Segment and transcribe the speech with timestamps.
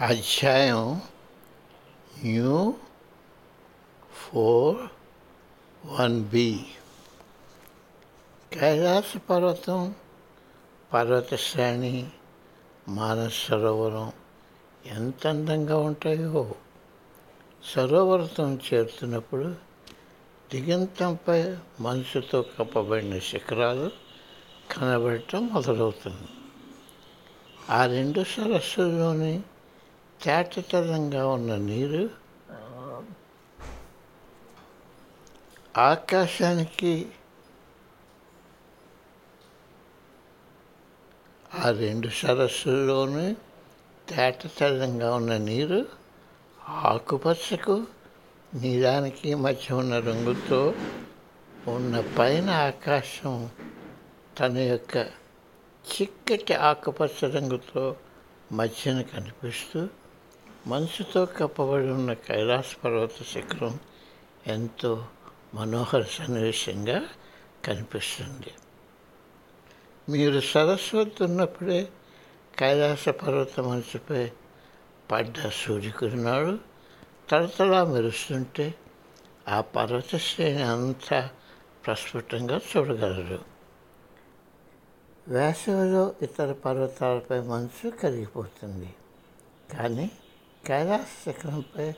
[0.00, 1.02] అధ్యాయం
[2.24, 2.74] new
[4.12, 4.76] four
[5.86, 6.66] one B.
[8.52, 9.94] Kailasa పర్వతం
[10.92, 12.10] పర్వత శ్రేణి
[12.88, 14.12] మానస సరోవరం
[14.86, 16.54] ఎంత అందంగా ఉంటాయో.
[17.74, 19.54] సరోవరతం చేరుతున్నప్పుడు
[20.52, 23.90] దిగంతంపై మనసుతో కప్పబడిన శిఖరాలు
[24.72, 26.28] కనబడటం మొదలవుతుంది.
[27.70, 29.42] ఆ రెండు సరస్సులోని
[30.20, 32.02] తేటతెల్లంగా ఉన్న నీరు
[35.82, 36.92] ఆకాశానికి
[41.56, 43.24] ఆ రెండు సరస్సుల్లోనూ
[44.08, 45.80] తేటతరంగా ఉన్న నీరు
[46.86, 47.76] ఆకుపచ్చకు
[48.54, 50.60] నీలానికి మధ్య ఉన్న రంగుతో
[51.68, 53.34] ఉన్న పైన ఆకాశం
[54.38, 54.96] తన యొక్క
[55.84, 57.84] చిక్కటి ఆకుపచ్చ రంగుతో
[58.52, 59.80] మధ్యన కనిపిస్తూ
[60.68, 63.80] మనసుతో కప్పబడి ఉన్న కైలాస పర్వత శిఖరం
[64.46, 65.06] ఎంతో
[65.54, 67.04] మనోహర సన్నివేశంగా
[67.64, 68.54] కనిపిస్తుంది.
[70.08, 71.88] మీరు సరస్సు వద్ద ఉన్నప్పుడే
[72.58, 74.30] కైలాస పర్వత మనసుపై
[75.10, 76.58] పడ్డ సూర్యకుడినాడు
[77.30, 78.74] తలతలా మెరుస్తుంటే
[79.48, 81.30] ఆ పర్వత శ్రేణి అంతా
[81.86, 83.44] ప్రస్ఫుటంగా చూడగలరు.
[85.28, 88.94] వేసవిలో ఇతర పర్వతాలపై మనసు కరిగిపోతుంది.
[89.72, 90.10] కానీ
[90.68, 91.94] కైలాస శిఖరంపై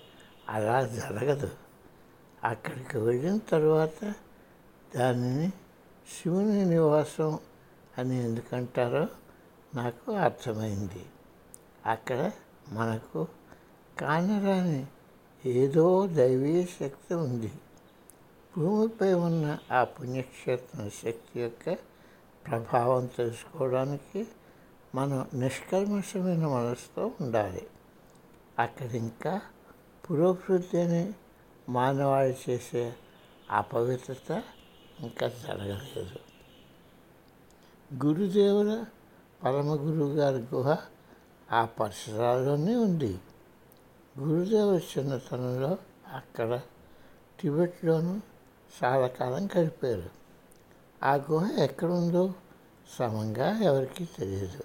[0.49, 1.51] అలా జరగదు.
[2.45, 4.15] అక్కడికి వెళ్ళిన తర్వాత
[4.97, 5.53] దానిని
[6.21, 7.39] శివుని నివాసం
[7.99, 9.09] అని ఎందుకంటారో
[9.75, 11.07] నాకు అర్థమైంది.
[11.87, 12.33] అక్కడ
[12.69, 13.29] మనకు
[13.99, 14.87] కానరాని
[15.47, 17.53] ఏదో దైవీయ శక్తి ఉంది.
[18.59, 21.75] భూమిపై ఉన్న ఆ పుణ్యక్షేత్రం శక్తి యొక్క
[22.47, 24.27] ప్రభావం తెలుసుకోవడానికి
[24.95, 27.67] మనం నిష్కల్మషమైన మనసుతో ఉండాలి.
[28.61, 29.41] అక్కడ ఇంకా
[30.11, 31.15] పురోభివృద్ధి అని
[31.69, 32.95] మానవాళి చేసే
[33.51, 34.43] అపవిత్రత
[35.01, 36.19] ఇంకా జరగలేదు.
[38.05, 38.85] గురుదేవుల
[39.45, 40.79] పరమగురువు గారి గుహ
[41.53, 43.21] ఆ పరిసరాల్లోనే ఉంది.
[44.19, 45.79] గురుదేవుల చిన్నతనంలో
[46.15, 46.61] అక్కడ
[47.41, 48.21] టిబెట్లోనూ
[48.85, 50.11] చాలా కాలం గడిపారు.
[51.03, 52.35] ఆ గుహ ఎక్కడుందో
[52.99, 54.65] సమంగా ఎవరికీ తెలియదు.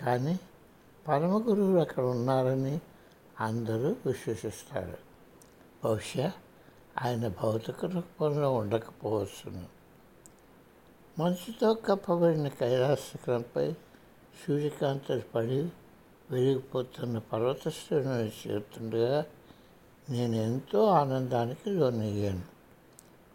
[0.00, 0.40] కానీ
[1.08, 2.80] పరమగురువులు అక్కడ ఉన్నారని
[3.40, 4.98] అందరూ విశ్వసిస్తారు.
[5.84, 6.32] బహుశా
[7.02, 9.66] ఆయన భౌతిక రూపంలో ఉండకపోవచ్చును.
[11.18, 13.74] మంచుతో కప్పబడిన కైలాస శిఖరంపై
[15.34, 15.72] పడి
[16.30, 19.24] వెలిగిపోతున్న పర్వత శ్రేణుని చేరుతుండగా
[20.10, 22.42] నేను ఎంతో ఆనందానికి లోనయ్యాను.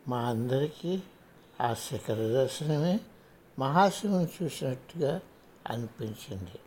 [0.07, 1.01] మా అందరికీ
[1.62, 3.00] ఆ శిఖర దర్శనమే
[3.59, 5.22] మహాశివుని చూసినట్టుగా
[5.69, 6.59] అనిపించింది.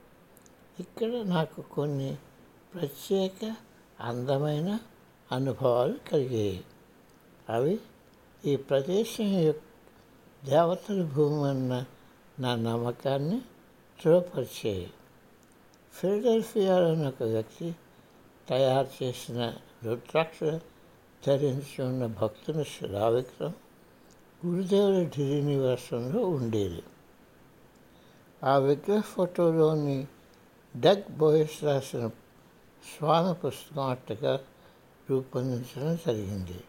[0.81, 2.17] ఇక్కడ నాకు కొన్ని
[2.75, 3.57] ప్రత్యేక
[4.01, 4.79] అందమైన
[5.33, 6.65] అనుభవాలు కలిగాయి.
[7.49, 7.81] అవి
[8.45, 9.63] ఈ ప్రదేశం యొక్క
[10.45, 11.85] దేవతల భూమి అన్న
[12.41, 13.39] నా నమ్మకాన్ని
[14.05, 14.91] దృఢపరిచాయి
[15.93, 17.77] ఫిలడెల్ఫియాలోని ఒక వ్యక్తి
[18.49, 20.61] తయారు చేసిన రుద్రాక్ష
[21.27, 23.55] ధరించి ఉన్న భక్తుని శిలావిక్రం
[24.47, 26.83] గురుదేవుల ఢిల్లీ నివాసంలో ఉండేది.
[28.45, 30.07] ఆ విగ్రహ ఫోటోలోని
[30.81, 32.11] డగ్ బోయస్ రాసిన
[32.85, 34.41] స్వామి పుస్తకం అట్టగా
[35.11, 36.65] రూపొందించడం జరిగింది.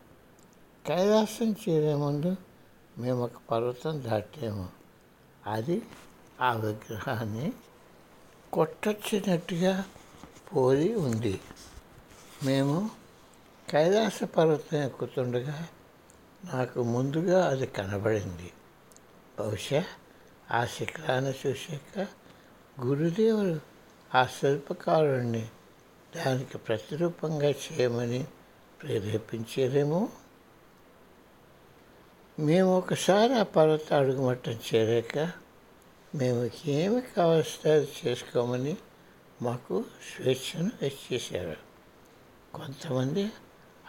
[0.85, 2.35] కైలాసం చేరే ముందు
[2.97, 4.69] మేము ఒక పర్వతం దాటాము.
[5.47, 5.81] అది
[6.41, 7.53] ఆ విగ్రహాన్ని
[8.53, 9.85] కొట్టొచ్చినట్టుగా
[10.55, 11.41] పోలి ఉంది.
[12.43, 12.89] మేము
[13.69, 15.67] కైలాస పర్వతం ఎక్కుతుండగా
[16.53, 18.53] నాకు ముందుగా అది కనబడింది.
[19.39, 19.83] బహుశా
[20.51, 22.07] ఆ శిఖరాన్ని చూశాక
[22.81, 23.59] గురుదేవుడు
[24.17, 25.49] ఆ శిల్పకారుణ్ణి
[26.15, 28.25] దానికి ప్రతిరూపంగా చేయమని
[28.83, 30.09] ప్రేరేపించారేమో
[32.39, 35.31] మేము ఒకసారి ఆ పర్వత అడుగుమట్టం చేరాక
[36.15, 38.77] మేము ఏమి కావలస్తే చేసుకోమని
[39.41, 41.57] మాకు స్వేచ్ఛను ఇచ్చేశారు
[42.57, 43.29] కొంతమంది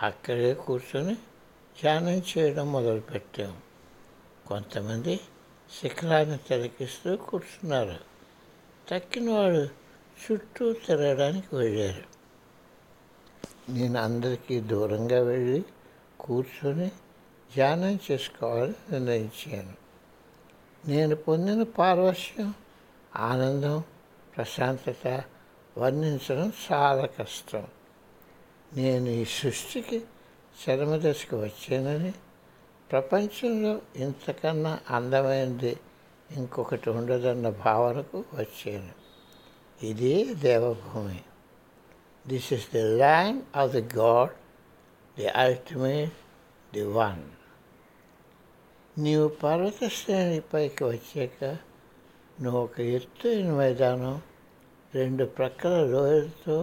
[0.02, 1.14] అక్కడే కూర్చొని
[1.82, 3.56] ధ్యానం చేయడం మొదలుపెట్టాము
[4.46, 5.20] కొంతమంది
[5.80, 7.96] శిఖరాన్ని తిలకిస్తూ కూర్చున్నారు.
[8.90, 9.68] తక్కిన వాడు
[10.22, 12.15] చుట్టూ తిరగడానికి వెళ్ళారు.
[13.68, 15.64] నేను అందరికీ దూరంగా వెళ్ళి
[16.20, 16.88] కూర్చొని
[17.54, 19.72] ధ్యానం చేసుకోవాలని నిర్ణయించాను.
[20.88, 22.54] నేను పొందిన పారవశ్యం
[23.16, 23.82] ఆనందం
[24.36, 25.22] ప్రశాంతత
[25.78, 27.66] వర్ణించడం చాలా కష్టం.
[28.76, 30.02] నేను ఈ సృష్టికి
[30.68, 32.12] చరమదశకు వచ్చానని
[32.90, 35.76] ప్రపంచంలో ఇంతకన్నా అందమైనది
[36.36, 38.92] ఇంకొకటి ఉండదన్న భావనకు వచ్చాను.
[39.86, 41.20] ఇదే దేవభూమి.
[42.26, 44.34] This is the land of the god
[45.16, 46.16] the ultimate
[46.72, 47.22] the one
[48.96, 51.40] నీవు పర్వత శ్రేణి పైకి వచ్చాక
[52.42, 54.16] నువ్వు ఒక ఎత్తైన మైదానం
[54.94, 56.56] రెండు ప్రక్కల లోయలతో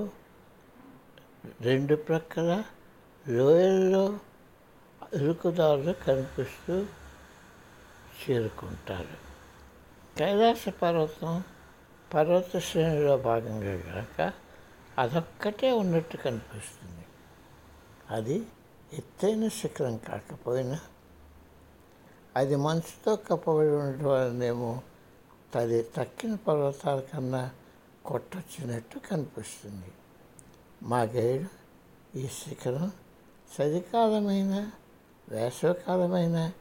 [1.61, 2.51] రెండు ప్రక్కల
[3.25, 4.03] లోయల్లో
[5.15, 6.75] ఇరుకుదారులు కనిపిస్తూ
[8.19, 9.17] చేరుకుంటారు
[10.17, 11.33] కైలాస పర్వతం
[12.13, 14.19] పర్వత శ్రేణిలో భాగంగా కాక
[14.97, 17.05] అదొక్కటే ఉన్నట్టు కనిపిస్తుంది.
[18.09, 18.45] అది
[18.93, 20.79] ఎత్తైన శిఖరం కాకపోయినా
[22.35, 24.81] అది మంచుతో కప్పబడి ఉండటం వలనేమో
[25.53, 27.51] తది తక్కిన పర్వతాల కన్నా
[28.05, 29.91] కొట్టొచ్చినట్టు కనిపిస్తుంది.
[30.83, 31.49] మా గైడు
[32.17, 32.91] ఈ శిఖరం
[33.61, 34.71] చలికాలమైన
[35.29, 36.51] వేసవికాలమైన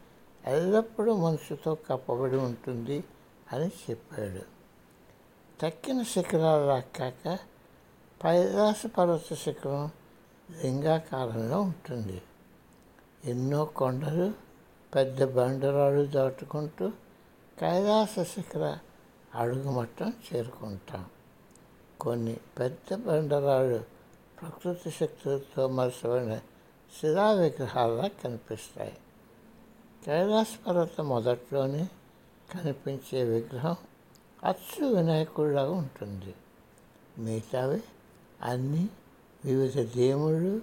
[0.47, 3.05] ఎల్లప్పుడూ మనసుతో కప్పబడి ఉంటుంది
[3.53, 4.43] అని చెప్పాడు.
[5.61, 7.52] తక్కిన శిఖరాలు కాక
[8.25, 9.91] పైలాస పర్వత శిఖరం
[10.63, 12.23] లింగాకారంలో ఉంటుంది.
[13.25, 14.33] ఎన్నో కొండలు
[14.95, 16.93] పెద్ద బండరాళ్ళు దాటుకుంటూ
[17.61, 18.79] కైలాస శిఖర
[19.35, 21.07] అడుగుమట్టం చేరుకుంటాం.
[22.01, 23.85] కొన్ని పెద్ద బండరాళ్ళు
[24.41, 26.37] ప్రకృతి శక్తులతో మలసబడిన
[27.01, 28.99] శిలా విగ్రహాల్లా కనిపిస్తాయి.
[30.07, 31.89] కైలాస పర్వతం మొదట్లోనే
[32.55, 33.77] కనిపించే విగ్రహం
[34.45, 36.35] అచ్చు వినాయకుడిలాగా ఉంటుంది.
[37.19, 37.83] మిగతావి
[38.43, 38.91] అన్నీ
[39.45, 40.63] వివిధ దేవుళ్ళు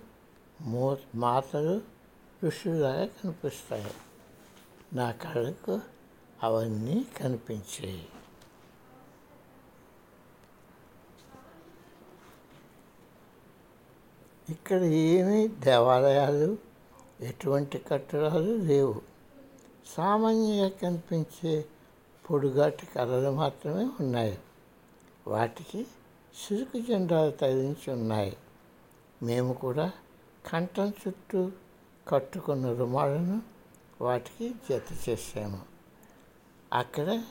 [0.62, 1.82] మూ మాతలు
[2.46, 3.92] ఋషులుగా కనిపిస్తాయి.
[4.94, 5.80] నా కళ్ళకు
[6.44, 8.08] అవన్నీ కనిపించాయి.
[14.50, 16.58] ఇక్కడ ఏమీ దేవాలయాలు
[17.22, 19.02] ఎటువంటి కట్టడాలు లేవు.
[19.88, 21.66] సామాన్యంగా కనిపించే
[22.32, 24.40] పొడుగాటి కళలు మాత్రమే ఉన్నాయి.
[25.28, 25.88] వాటికి
[26.36, 28.38] సిరుకు జెండాలు తగిలించి ఉన్నాయి.
[29.24, 29.92] మేము కూడా
[30.52, 31.52] కంఠం చుట్టూ
[32.08, 33.42] కట్టుకున్న రుమాలను
[34.02, 35.60] వాటికి జత చేసాము
[36.74, 37.24] అక్కడ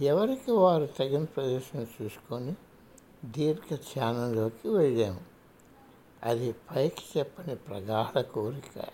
[0.00, 2.54] ఎవరికి వారు తగిన ప్రదేశం చూసుకొని
[3.24, 5.20] దీర్ఘ ధ్యానంలోకి వెళ్ళాము.
[6.22, 8.84] అది పైకి చెప్పని ప్రగాఢ కోరిక.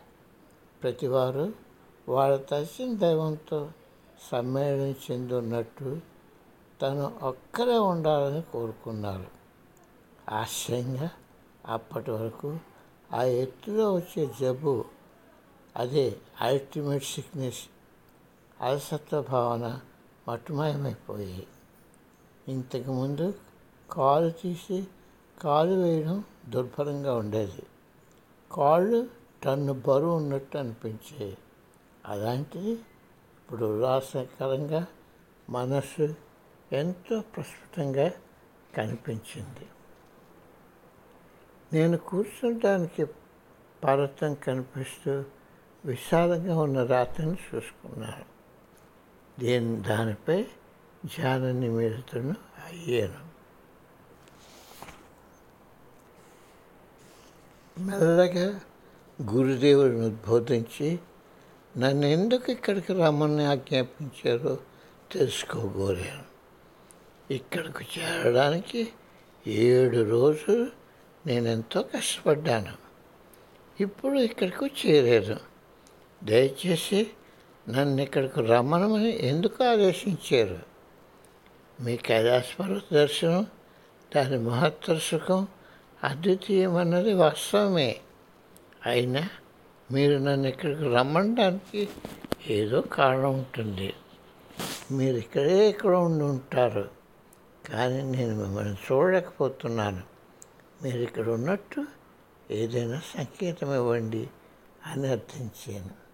[0.83, 1.53] ప్రతివారు
[2.09, 3.71] వాళ్ళ తలసిన దైవంతో
[4.31, 6.01] సమ్మేళనం చెందున్నట్టు
[6.83, 9.38] తను ఒక్కరే ఉండాలని కోరుకున్నారు.
[10.29, 11.11] ఆశ్చర్యంగా
[11.67, 12.59] అప్పటి వరకు
[13.13, 14.85] ఆ ఎత్తులో వచ్చే జబ్బు
[15.77, 17.59] అదే అల్టిమేట్ సిక్నెస్
[18.61, 19.81] అలసత్వ భావన
[20.29, 21.47] మట్టుమాయమైపోయాయి
[22.49, 23.35] ఇంతకుముందు
[23.91, 24.87] కాలు తీసి
[25.43, 27.63] కాలు వేయడం దుర్భరంగా ఉండేది.
[28.53, 29.11] కాళ్ళు
[29.43, 31.37] టన్ను బరువు ఉన్నట్టు అనిపించేవి
[32.07, 32.73] అలాంటిది
[33.39, 34.87] ఇప్పుడు ఉల్లాసకరంగా
[35.51, 36.15] మనస్సు
[36.73, 38.13] ఎంతో ప్రస్ఫుటంగా
[38.77, 39.67] కనిపించింది.
[41.73, 43.07] నేను కూర్చుంటానికి
[43.85, 45.25] పర్వతం కనిపిస్తూ
[45.85, 48.25] విశాలంగా ఉన్న రాత్రిని చూసుకున్నాను.
[49.41, 50.43] దీని దానిపై
[51.05, 52.35] ధ్యాన నిమిత్తను
[52.67, 53.29] అయ్యాను.
[57.81, 58.61] మెల్లగా
[59.23, 60.99] గురుదేవుడిని ఉద్బోధించి
[61.77, 64.59] నన్ను ఎందుకు ఇక్కడికి రమ్మని ఆజ్ఞాపించారో
[65.13, 66.25] తెలుసుకోగోరాను
[67.31, 68.89] ఇక్కడికి చేరడానికి
[69.47, 70.78] ఏడు రోజులు
[71.29, 72.73] నేను ఎంతో కష్టపడ్డాను.
[73.81, 75.41] ఇప్పుడు ఇక్కడికి చేరాను
[76.25, 77.11] దయచేసి
[77.69, 80.59] నన్ను ఇక్కడికి రమ్మనమని ఎందుకు ఆదేశించారు?
[81.83, 83.47] మీ కైలాసపర్వత దర్శనం
[84.17, 85.49] దాని మహత్తర సుఖం
[86.05, 87.97] అద్వితీయమన్నది వాస్తవమే.
[88.87, 89.29] అయినా
[89.93, 91.89] మీరు నన్ను ఇక్కడికి రమ్మడానికి
[92.49, 93.95] ఏదో కారణం ఉంటుంది.
[94.93, 96.89] మీరు ఇక్కడే ఇక్కడ ఉండి ఉంటారు.
[97.73, 100.18] కానీ నేను మిమ్మల్ని చూడలేకపోతున్నాను.
[100.83, 101.85] మీరు ఇక్కడ ఉన్నట్టు
[102.51, 104.31] ఏదైనా సంకేతం ఇవ్వండి
[104.87, 106.09] అని అర్థించాను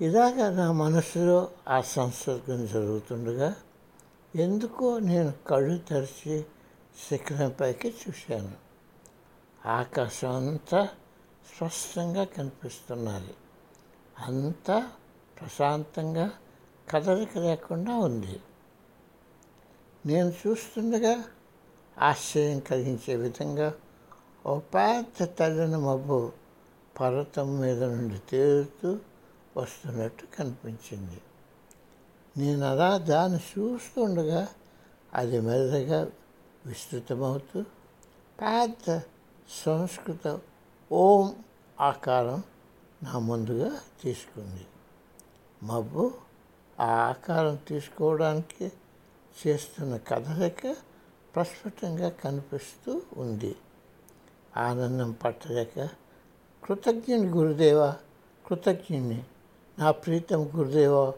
[0.00, 3.56] ఇలాగ నా మనసులో ఆ సంసర్గం జరుగుతుండగా
[4.36, 6.44] ఎందుకో నేను కళ్ళు తెరిచి
[7.08, 8.52] శిఖరంపైకి చూశాను.
[9.66, 10.88] ఆకాశం అంతా
[11.56, 13.34] స్పష్టంగా కనిపిస్తున్నది.
[14.18, 14.90] అంతా
[15.40, 16.30] ప్రశాంతంగా
[16.90, 18.40] కదలిక లేకుండా ఉంది.
[20.06, 21.24] నేను చూస్తుండగా
[21.98, 23.74] ఆశ్చర్యం కలిగించే విధంగా
[24.46, 26.32] ఓ పెద్ద తెల్లని మబ్బు
[27.00, 28.98] పర్వతం మీద నుండి తేలుతూ
[29.56, 31.20] వస్తున్నట్టు కనిపించింది.
[32.36, 34.48] నేను అలా దాన్ని చూస్తుండగా
[35.14, 36.10] అది మెల్లగా
[36.66, 37.62] విస్తృతమవుతూ
[38.40, 39.00] పెద్ద
[39.64, 40.40] సంస్కృత
[40.92, 41.36] ఓం
[41.80, 42.42] ఆకారం
[43.02, 44.66] నా ముందుగా తీసుకుంది.
[45.62, 46.14] మబ్బు
[46.80, 48.72] ఆ ఆకారం తీసుకోవడానికి
[49.46, 50.76] చేస్తున్న కదలిక
[51.36, 53.56] ప్రస్ఫుటంగా కనిపిస్తూ ఉంది.
[54.56, 55.88] ఆనందం పట్టలేక
[56.64, 57.92] కృతజ్ఞుని గురుదేవ
[58.46, 59.24] కృతజ్ఞుని
[59.78, 61.12] నా ప్రీతం గురుదేవా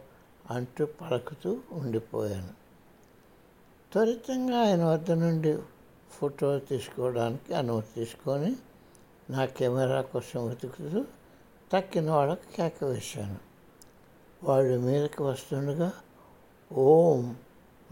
[0.50, 2.48] అంటూ పలుకుతూ ఉండిపోయాను.
[3.92, 5.58] త్వరితంగా ఆయన వద్ద నుండి
[6.10, 8.56] ఫోటో తీసుకోవడానికి అనుమతి తీసుకొని
[9.30, 11.04] నా కెమెరా కోసం వెతుకుతూ
[11.72, 13.36] తక్కిన వాళ్ళకు కేక వేశాను.
[14.44, 15.92] వాళ్ళు మీదకి వస్తుండగా
[16.72, 17.36] ఓం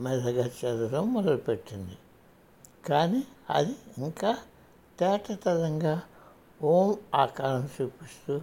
[0.01, 1.99] మెల్లగా చదవడం మొదలుపెట్టింది.
[2.87, 4.37] కానీ అది ఇంకా
[5.01, 6.03] తేటతరంగా
[6.63, 8.41] ఓం ఆకారం చూపిస్తూ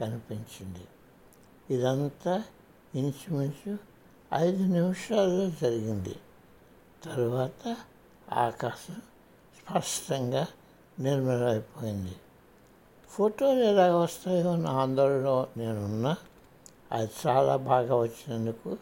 [0.00, 0.86] కనిపించింది.
[1.70, 2.44] ఇదంతా
[2.94, 3.78] ఇంచుమించు
[4.34, 6.16] ఐదు నిమిషాల్లో జరిగింది.
[7.04, 7.76] తరువాత
[8.32, 8.94] ఆకాశం
[9.56, 10.46] స్పష్టంగా
[11.00, 12.16] నిర్మలమైపోయింది.
[13.10, 16.16] ఫోటోలు ఎలా వస్తాయో అన్న ఆందోళన నేనున్నా.
[16.92, 18.76] అది చాలా బాగా వచ్చినందుకు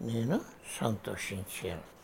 [0.00, 0.40] నేను
[0.80, 1.95] సంతోషించాను.